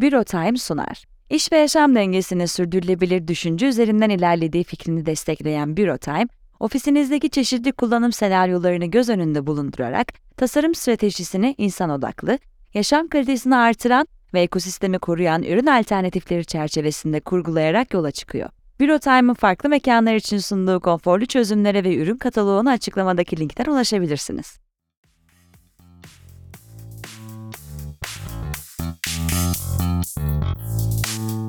[0.00, 1.04] Bürotime sunar.
[1.30, 6.28] İş ve yaşam dengesini sürdürülebilir düşünce üzerinden ilerlediği fikrini destekleyen Bürotime,
[6.60, 12.38] ofisinizdeki çeşitli kullanım senaryolarını göz önünde bulundurarak tasarım stratejisini insan odaklı,
[12.74, 18.48] yaşam kalitesini artıran ve ekosistemi koruyan ürün alternatifleri çerçevesinde kurgulayarak yola çıkıyor.
[18.80, 24.58] Bürotime'ın farklı mekanlar için sunduğu konforlu çözümlere ve ürün kataloğuna açıklamadaki linkten ulaşabilirsiniz.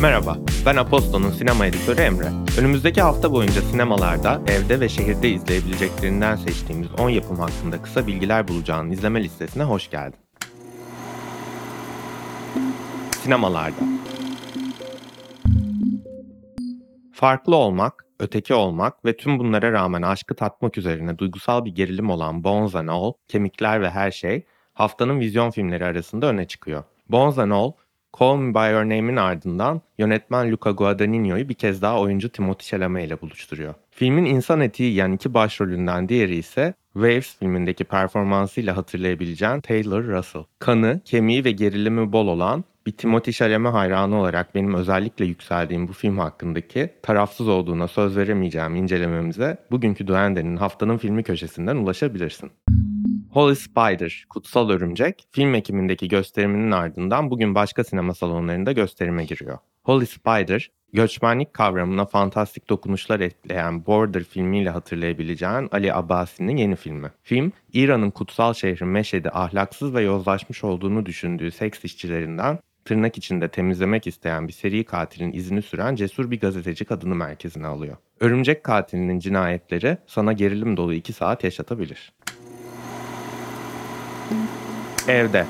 [0.00, 2.28] Merhaba, ben Aposto'nun sinema editörü Emre.
[2.60, 8.90] Önümüzdeki hafta boyunca sinemalarda, evde ve şehirde izleyebileceklerinden seçtiğimiz 10 yapım hakkında kısa bilgiler bulacağın
[8.90, 10.18] izleme listesine hoş geldin.
[13.22, 13.76] Sinemalarda
[17.12, 22.44] Farklı olmak, öteki olmak ve tüm bunlara rağmen aşkı tatmak üzerine duygusal bir gerilim olan
[22.44, 26.84] Bones and All, Kemikler ve Her Şey, haftanın vizyon filmleri arasında öne çıkıyor.
[27.08, 27.72] Bones and All,
[28.18, 33.06] Call Me By Your Name'in ardından yönetmen Luca Guadagnino'yu bir kez daha oyuncu Timothée Chalamet
[33.06, 33.74] ile buluşturuyor.
[33.90, 40.42] Filmin insan etiği yiyen iki başrolünden diğeri ise Waves filmindeki performansıyla hatırlayabileceğin Taylor Russell.
[40.58, 45.92] Kanı, kemiği ve gerilimi bol olan bir Timothée Chalamet hayranı olarak benim özellikle yükseldiğim bu
[45.92, 52.50] film hakkındaki tarafsız olduğuna söz veremeyeceğim incelememize bugünkü Duende'nin haftanın filmi köşesinden ulaşabilirsin.
[53.36, 59.58] Holy Spider, Kutsal Örümcek, film ekimindeki gösteriminin ardından bugün başka sinema salonlarında gösterime giriyor.
[59.82, 67.10] Holy Spider, göçmenlik kavramına fantastik dokunuşlar ekleyen Border filmiyle hatırlayabileceğin Ali Abbasi'nin yeni filmi.
[67.22, 74.06] Film, İran'ın kutsal şehri Meşed'i ahlaksız ve yozlaşmış olduğunu düşündüğü seks işçilerinden tırnak içinde temizlemek
[74.06, 77.96] isteyen bir seri katilin izini süren cesur bir gazeteci kadını merkezine alıyor.
[78.20, 82.12] Örümcek katilinin cinayetleri sana gerilim dolu 2 saat yaşatabilir.
[85.08, 85.46] Evde.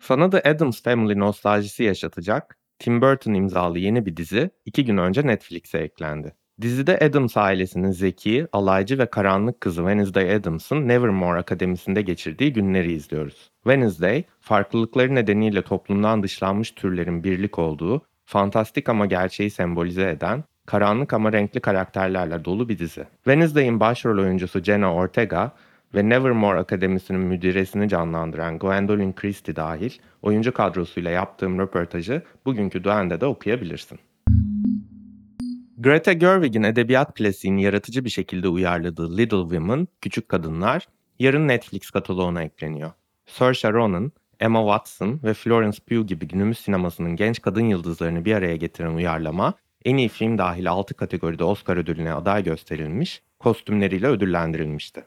[0.00, 5.26] Sana da Addams Family nostaljisi yaşatacak Tim Burton imzalı yeni bir dizi iki gün önce
[5.26, 6.34] Netflix'e eklendi.
[6.60, 13.50] Dizide Adams ailesinin zeki, alaycı ve karanlık kızı Wednesday Adams'ın Nevermore Akademisi'nde geçirdiği günleri izliyoruz.
[13.62, 21.32] Wednesday, farklılıkları nedeniyle toplumdan dışlanmış türlerin birlik olduğu, fantastik ama gerçeği sembolize eden, karanlık ama
[21.32, 23.04] renkli karakterlerle dolu bir dizi.
[23.14, 25.52] Wednesday'in başrol oyuncusu Jenna Ortega
[25.94, 29.90] ve Nevermore Akademisi'nin müdiresini canlandıran Gwendolyn Christie dahil
[30.22, 33.98] oyuncu kadrosuyla yaptığım röportajı bugünkü Duende'de okuyabilirsin.
[35.78, 42.42] Greta Gerwig'in edebiyat klasiğini yaratıcı bir şekilde uyarladığı Little Women, Küçük Kadınlar, yarın Netflix kataloğuna
[42.42, 42.90] ekleniyor.
[43.26, 48.56] Saoirse Ronan, Emma Watson ve Florence Pugh gibi günümüz sinemasının genç kadın yıldızlarını bir araya
[48.56, 55.04] getiren uyarlama, en iyi film dahil 6 kategoride Oscar ödülüne aday gösterilmiş, kostümleriyle ödüllendirilmişti.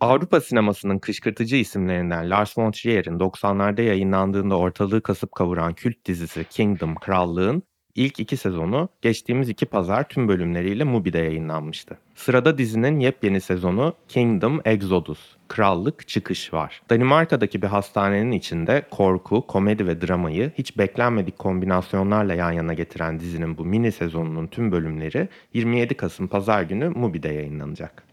[0.00, 6.94] Avrupa sinemasının kışkırtıcı isimlerinden Lars von Trier'in 90'larda yayınlandığında ortalığı kasıp kavuran kült dizisi Kingdom,
[6.94, 7.62] Krallığın
[7.94, 11.98] ilk iki sezonu geçtiğimiz iki pazar tüm bölümleriyle Mubi'de yayınlanmıştı.
[12.14, 16.82] Sırada dizinin yepyeni sezonu Kingdom Exodus, Krallık Çıkış var.
[16.90, 23.58] Danimarka'daki bir hastanenin içinde korku, komedi ve dramayı hiç beklenmedik kombinasyonlarla yan yana getiren dizinin
[23.58, 28.04] bu mini sezonunun tüm bölümleri 27 Kasım Pazar günü Mubi'de yayınlanacak.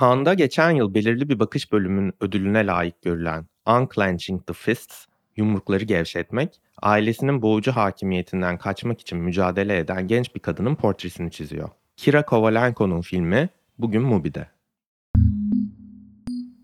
[0.00, 6.60] Cannes'da geçen yıl belirli bir bakış bölümünün ödülüne layık görülen Unclenching the Fists, yumrukları gevşetmek,
[6.82, 11.68] ailesinin boğucu hakimiyetinden kaçmak için mücadele eden genç bir kadının portresini çiziyor.
[11.96, 13.48] Kira Kovalenko'nun filmi
[13.78, 14.46] bugün Mubi'de.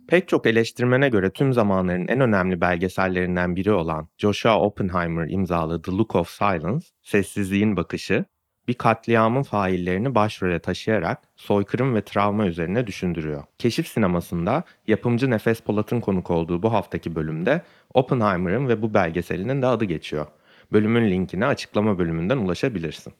[0.08, 5.92] Pek çok eleştirmene göre tüm zamanların en önemli belgesellerinden biri olan Joshua Oppenheimer imzalı The
[5.92, 8.24] Look of Silence, Sessizliğin Bakışı,
[8.68, 13.44] bir katliamın faillerini başrole taşıyarak soykırım ve travma üzerine düşündürüyor.
[13.58, 17.62] Keşif sinemasında yapımcı Nefes Polat'ın konuk olduğu bu haftaki bölümde
[17.94, 20.26] Oppenheimer'ın ve bu belgeselinin de adı geçiyor.
[20.72, 23.12] Bölümün linkine açıklama bölümünden ulaşabilirsin.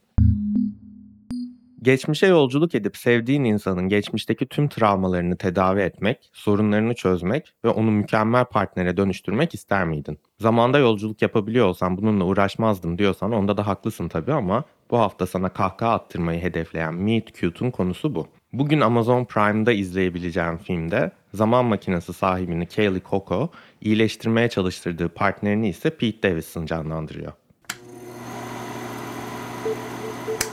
[1.86, 8.44] Geçmişe yolculuk edip sevdiğin insanın geçmişteki tüm travmalarını tedavi etmek, sorunlarını çözmek ve onu mükemmel
[8.44, 10.18] partnere dönüştürmek ister miydin?
[10.40, 15.48] Zamanda yolculuk yapabiliyor olsam bununla uğraşmazdım diyorsan onda da haklısın tabii ama bu hafta sana
[15.48, 18.26] kahkaha attırmayı hedefleyen Meet Cute'un konusu bu.
[18.52, 23.50] Bugün Amazon Prime'da izleyebileceğim filmde zaman makinesi sahibini Kaylee Coco,
[23.80, 27.32] iyileştirmeye çalıştırdığı partnerini ise Pete Davidson canlandırıyor.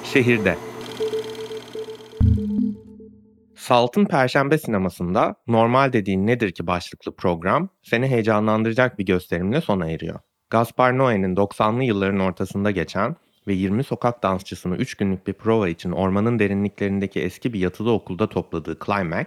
[0.03, 0.57] Şehirde
[3.63, 10.19] Salt'ın Perşembe sinemasında Normal dediğin nedir ki başlıklı program seni heyecanlandıracak bir gösterimle sona eriyor.
[10.50, 13.15] Gaspar Noé'nin 90'lı yılların ortasında geçen
[13.48, 18.30] ve 20 sokak dansçısını 3 günlük bir prova için ormanın derinliklerindeki eski bir yatılı okulda
[18.30, 19.25] topladığı Climax,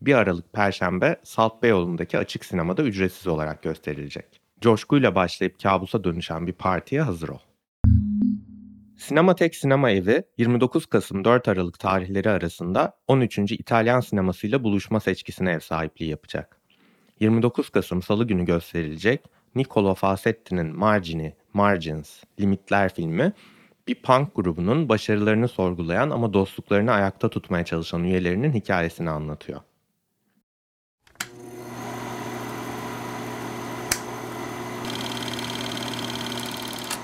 [0.00, 4.40] 1 Aralık Perşembe Salt Beyoğlu'ndaki açık sinemada ücretsiz olarak gösterilecek.
[4.60, 7.49] Coşkuyla başlayıp kabusa dönüşen bir partiye hazır ol.
[9.00, 13.38] Sinematek Sinema Evi 29 Kasım 4 Aralık tarihleri arasında 13.
[13.38, 16.60] İtalyan sinemasıyla buluşma seçkisine ev sahipliği yapacak.
[17.20, 19.20] 29 Kasım Salı günü gösterilecek
[19.54, 23.32] Niccolo Fasetti'nin Margini, Margins, Limitler filmi
[23.88, 29.60] bir punk grubunun başarılarını sorgulayan ama dostluklarını ayakta tutmaya çalışan üyelerinin hikayesini anlatıyor.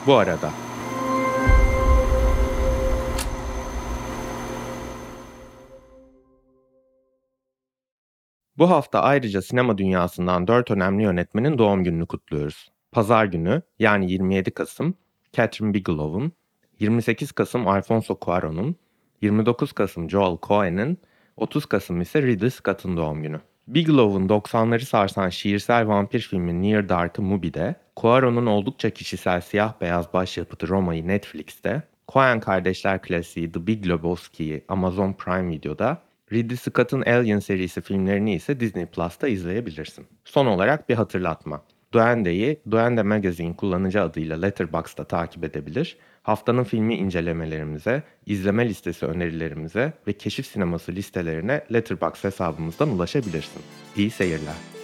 [0.06, 0.65] Bu arada
[8.58, 12.68] Bu hafta ayrıca sinema dünyasından 4 önemli yönetmenin doğum gününü kutluyoruz.
[12.92, 14.94] Pazar günü yani 27 Kasım
[15.32, 16.32] Catherine Bigelow'un,
[16.80, 18.76] 28 Kasım Alfonso Cuarón'un,
[19.22, 20.98] 29 Kasım Joel Coen'in,
[21.36, 23.40] 30 Kasım ise Ridley Scott'ın doğum günü.
[23.68, 30.68] Bigelow'un 90'ları sarsan şiirsel vampir filmi Near Dark'ı Mubi'de, Cuarón'un oldukça kişisel siyah beyaz başyapıtı
[30.68, 37.80] Roma'yı Netflix'te, Coen kardeşler klasiği The Big Lebowski'yi Amazon Prime Video'da, Ridley Scott'ın Alien serisi
[37.80, 40.06] filmlerini ise Disney Plus'ta izleyebilirsin.
[40.24, 41.62] Son olarak bir hatırlatma.
[41.92, 50.12] Duende'yi Duende Magazine kullanıcı adıyla Letterboxd'da takip edebilir, haftanın filmi incelemelerimize, izleme listesi önerilerimize ve
[50.12, 53.62] keşif sineması listelerine Letterboxd hesabımızdan ulaşabilirsin.
[53.96, 54.75] İyi seyirler.